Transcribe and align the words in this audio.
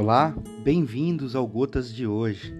Olá, 0.00 0.34
bem-vindos 0.64 1.36
ao 1.36 1.46
Gotas 1.46 1.92
de 1.92 2.06
hoje. 2.06 2.54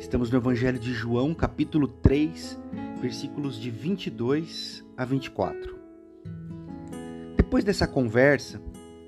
Estamos 0.00 0.30
no 0.30 0.38
Evangelho 0.38 0.78
de 0.78 0.94
João, 0.94 1.34
capítulo 1.34 1.86
3, 1.86 2.58
versículos 2.98 3.60
de 3.60 3.70
22 3.70 4.82
a 4.96 5.04
24. 5.04 5.76
Depois 7.36 7.62
dessa 7.62 7.86
conversa, 7.86 8.58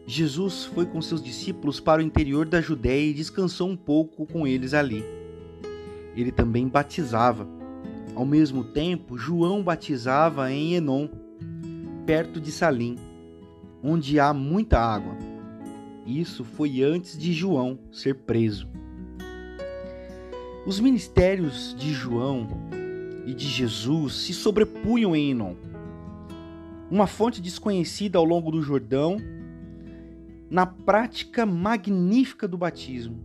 Jesus 0.07 0.67
foi 0.67 0.85
com 0.85 1.01
seus 1.01 1.23
discípulos 1.23 1.81
para 1.81 2.03
o 2.03 2.05
interior 2.05 2.45
da 2.45 2.61
Judéia 2.61 3.09
e 3.09 3.15
descansou 3.15 3.71
um 3.71 3.77
pouco 3.79 4.27
com 4.27 4.47
eles 4.47 4.75
ali. 4.75 5.03
Ele 6.15 6.31
também 6.31 6.69
batizava. 6.69 7.49
Ao 8.15 8.27
mesmo 8.27 8.63
tempo, 8.63 9.17
João 9.17 9.63
batizava 9.63 10.53
em 10.53 10.75
Enon, 10.75 11.09
perto 12.05 12.43
de 12.43 12.53
Salim, 12.53 12.99
onde 13.83 14.21
há 14.21 14.35
muita 14.35 14.79
água. 14.79 15.17
Isso 16.07 16.45
foi 16.45 16.83
antes 16.83 17.17
de 17.17 17.33
João 17.33 17.79
ser 17.91 18.15
preso. 18.15 18.69
Os 20.67 20.79
ministérios 20.79 21.75
de 21.79 21.93
João 21.93 22.49
e 23.27 23.35
de 23.35 23.47
Jesus 23.47 24.15
se 24.15 24.35
sobrepunham 24.35 25.17
em 25.17 25.31
Enon. 25.31 25.55
Uma 26.91 27.07
fonte 27.07 27.41
desconhecida 27.41 28.19
ao 28.19 28.25
longo 28.25 28.51
do 28.51 28.63
Jordão, 28.63 29.17
na 30.51 30.67
prática 30.67 31.47
magnífica 31.47 32.47
do 32.47 32.59
batismo. 32.59 33.25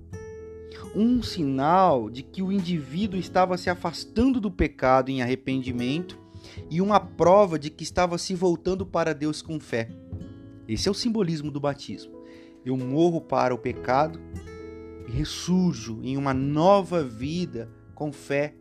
Um 0.95 1.21
sinal 1.21 2.09
de 2.09 2.23
que 2.23 2.41
o 2.41 2.51
indivíduo 2.51 3.19
estava 3.19 3.57
se 3.57 3.69
afastando 3.69 4.39
do 4.39 4.49
pecado 4.49 5.09
em 5.09 5.21
arrependimento 5.21 6.17
e 6.69 6.81
uma 6.81 6.99
prova 6.99 7.59
de 7.59 7.69
que 7.69 7.83
estava 7.83 8.17
se 8.17 8.33
voltando 8.33 8.85
para 8.85 9.13
Deus 9.13 9.41
com 9.41 9.59
fé. 9.59 9.89
Esse 10.67 10.87
é 10.87 10.91
o 10.91 10.95
simbolismo 10.95 11.51
do 11.51 11.59
batismo. 11.59 12.18
Eu 12.65 12.77
morro 12.77 13.21
para 13.21 13.53
o 13.53 13.57
pecado 13.57 14.19
e 15.07 15.11
ressurjo 15.11 15.99
em 16.03 16.17
uma 16.17 16.33
nova 16.33 17.03
vida 17.03 17.69
com 17.95 18.11
fé 18.11 18.55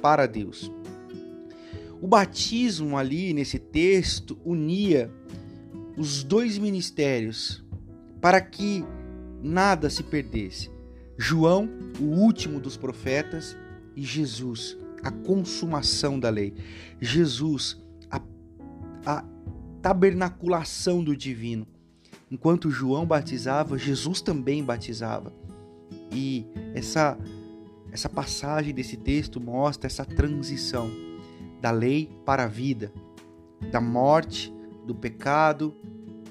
para 0.00 0.26
Deus. 0.26 0.70
O 2.00 2.06
batismo 2.06 2.98
ali 2.98 3.32
nesse 3.32 3.58
texto 3.58 4.38
unia 4.44 5.10
os 5.96 6.22
dois 6.22 6.58
ministérios 6.58 7.64
para 8.20 8.40
que 8.40 8.84
nada 9.42 9.88
se 9.88 10.02
perdesse. 10.02 10.70
João, 11.16 11.68
o 12.00 12.04
último 12.04 12.58
dos 12.58 12.76
profetas, 12.76 13.56
e 13.96 14.02
Jesus, 14.02 14.76
a 15.02 15.10
consumação 15.10 16.18
da 16.18 16.30
lei. 16.30 16.54
Jesus, 17.00 17.80
a, 18.10 18.20
a 19.06 19.24
tabernaculação 19.80 21.04
do 21.04 21.16
divino. 21.16 21.66
Enquanto 22.34 22.68
João 22.68 23.06
batizava, 23.06 23.78
Jesus 23.78 24.20
também 24.20 24.64
batizava. 24.64 25.32
E 26.10 26.44
essa 26.74 27.16
essa 27.92 28.08
passagem 28.08 28.74
desse 28.74 28.96
texto 28.96 29.40
mostra 29.40 29.86
essa 29.86 30.04
transição 30.04 30.90
da 31.60 31.70
lei 31.70 32.10
para 32.26 32.42
a 32.42 32.48
vida, 32.48 32.92
da 33.70 33.80
morte, 33.80 34.52
do 34.84 34.96
pecado 34.96 35.76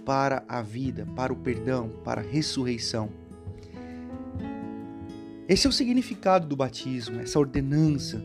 para 0.05 0.43
a 0.45 0.61
vida, 0.61 1.07
para 1.15 1.31
o 1.31 1.37
perdão, 1.37 1.89
para 2.03 2.19
a 2.19 2.23
ressurreição. 2.23 3.09
Esse 5.47 5.67
é 5.67 5.69
o 5.69 5.73
significado 5.73 6.45
do 6.45 6.57
batismo, 6.57 7.21
essa 7.21 7.39
ordenança. 7.39 8.21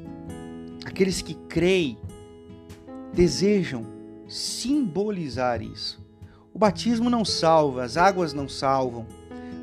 Aqueles 0.84 1.22
que 1.22 1.34
creem 1.48 1.96
desejam 3.14 3.86
simbolizar 4.26 5.62
isso. 5.62 6.07
O 6.58 6.66
batismo 6.66 7.08
não 7.08 7.24
salva, 7.24 7.84
as 7.84 7.96
águas 7.96 8.32
não 8.32 8.48
salvam, 8.48 9.06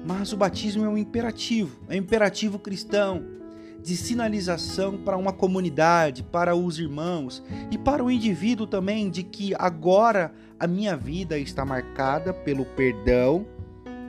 mas 0.08 0.32
o 0.32 0.38
batismo 0.38 0.86
é 0.86 0.88
um 0.88 0.98
imperativo, 0.98 1.78
é 1.90 1.96
um 1.96 1.98
imperativo 1.98 2.58
cristão 2.58 3.22
de 3.84 3.98
sinalização 3.98 4.96
para 5.00 5.18
uma 5.18 5.34
comunidade, 5.34 6.24
para 6.24 6.56
os 6.56 6.80
irmãos 6.80 7.44
e 7.70 7.78
para 7.78 8.02
o 8.02 8.10
indivíduo 8.10 8.66
também 8.66 9.10
de 9.10 9.24
que 9.24 9.54
agora 9.60 10.34
a 10.58 10.66
minha 10.68 10.96
vida 10.96 11.38
está 11.38 11.66
marcada 11.66 12.34
pelo 12.34 12.64
perdão 12.64 13.46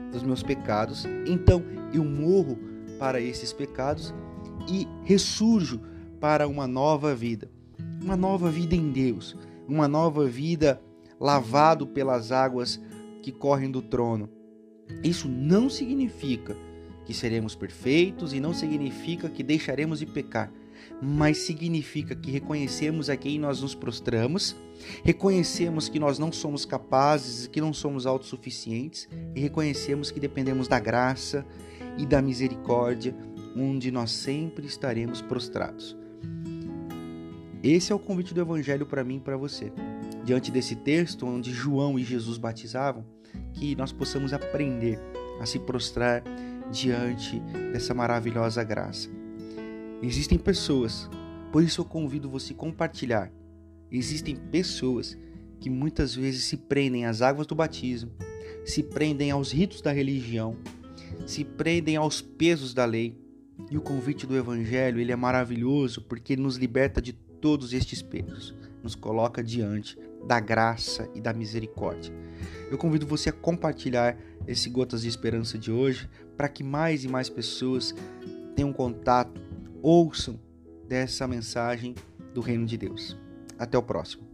dos 0.09 0.23
meus 0.23 0.41
pecados, 0.41 1.03
então 1.25 1.61
eu 1.93 2.05
morro 2.05 2.57
para 2.97 3.19
esses 3.19 3.51
pecados 3.51 4.13
e 4.65 4.87
ressurjo 5.03 5.81
para 6.21 6.47
uma 6.47 6.65
nova 6.65 7.13
vida, 7.13 7.51
uma 8.01 8.15
nova 8.15 8.49
vida 8.49 8.75
em 8.77 8.93
Deus, 8.93 9.35
uma 9.67 9.89
nova 9.89 10.25
vida 10.25 10.81
lavado 11.19 11.87
pelas 11.87 12.31
águas 12.31 12.79
que 13.21 13.31
correm 13.31 13.69
do 13.69 13.81
trono. 13.81 14.29
Isso 15.03 15.27
não 15.27 15.69
significa 15.69 16.55
que 17.05 17.13
seremos 17.13 17.55
perfeitos 17.55 18.33
e 18.33 18.39
não 18.39 18.53
significa 18.53 19.29
que 19.29 19.43
deixaremos 19.43 19.99
de 19.99 20.05
pecar, 20.05 20.51
mas 21.01 21.37
significa 21.37 22.15
que 22.15 22.31
reconhecemos 22.31 23.09
a 23.09 23.15
quem 23.15 23.39
nós 23.39 23.61
nos 23.61 23.73
prostramos, 23.73 24.55
reconhecemos 25.03 25.87
que 25.87 25.99
nós 25.99 26.19
não 26.19 26.31
somos 26.31 26.65
capazes 26.65 27.47
que 27.47 27.61
não 27.61 27.73
somos 27.73 28.05
autossuficientes 28.05 29.07
e 29.33 29.39
reconhecemos 29.39 30.11
que 30.11 30.19
dependemos 30.19 30.67
da 30.67 30.79
graça 30.79 31.45
e 31.97 32.05
da 32.05 32.21
misericórdia, 32.21 33.15
onde 33.55 33.89
nós 33.89 34.11
sempre 34.11 34.67
estaremos 34.67 35.21
prostrados. 35.21 35.97
Esse 37.63 37.91
é 37.91 37.95
o 37.95 37.99
convite 37.99 38.33
do 38.33 38.41
evangelho 38.41 38.85
para 38.85 39.03
mim 39.03 39.17
e 39.17 39.21
para 39.21 39.37
você 39.37 39.71
diante 40.27 40.51
desse 40.51 40.75
texto 40.75 41.25
onde 41.25 41.53
João 41.53 41.97
e 41.97 42.03
Jesus 42.03 42.37
batizavam, 42.37 43.05
que 43.53 43.77
nós 43.77 43.93
possamos 43.93 44.33
aprender 44.33 44.99
a 45.39 45.45
se 45.45 45.57
prostrar 45.57 46.21
diante 46.69 47.39
dessa 47.71 47.93
maravilhosa 47.93 48.61
graça. 48.61 49.09
Existem 50.03 50.37
pessoas, 50.37 51.09
por 51.49 51.63
isso 51.63 51.79
eu 51.79 51.85
convido 51.85 52.29
você 52.29 52.51
a 52.51 52.57
compartilhar. 52.57 53.31
Existem 53.89 54.35
pessoas 54.35 55.17
que 55.61 55.69
muitas 55.69 56.13
vezes 56.13 56.43
se 56.43 56.57
prendem 56.57 57.05
às 57.05 57.21
águas 57.21 57.47
do 57.47 57.55
batismo, 57.55 58.11
se 58.65 58.83
prendem 58.83 59.31
aos 59.31 59.53
ritos 59.53 59.81
da 59.81 59.93
religião, 59.93 60.57
se 61.25 61.45
prendem 61.45 61.95
aos 61.95 62.19
pesos 62.19 62.73
da 62.73 62.83
lei. 62.83 63.17
E 63.71 63.77
o 63.77 63.81
convite 63.81 64.27
do 64.27 64.35
evangelho, 64.35 64.99
ele 64.99 65.13
é 65.13 65.15
maravilhoso 65.15 66.01
porque 66.01 66.35
nos 66.35 66.57
liberta 66.57 67.01
de 67.01 67.13
todos 67.41 67.73
estes 67.73 68.01
pesos, 68.01 68.55
nos 68.83 68.95
coloca 68.95 69.43
diante 69.43 69.97
da 70.25 70.39
graça 70.39 71.09
e 71.15 71.21
da 71.21 71.33
misericórdia. 71.33 72.13
Eu 72.69 72.77
convido 72.77 73.07
você 73.07 73.29
a 73.29 73.33
compartilhar 73.33 74.17
esse 74.45 74.69
Gotas 74.69 75.01
de 75.01 75.07
Esperança 75.07 75.57
de 75.57 75.71
hoje 75.71 76.09
para 76.35 76.49
que 76.49 76.63
mais 76.63 77.03
e 77.03 77.07
mais 77.07 77.29
pessoas 77.29 77.93
tenham 78.55 78.73
contato, 78.73 79.41
ouçam 79.81 80.39
dessa 80.87 81.27
mensagem 81.27 81.95
do 82.33 82.41
Reino 82.41 82.65
de 82.65 82.77
Deus. 82.77 83.17
Até 83.57 83.77
o 83.77 83.83
próximo. 83.83 84.26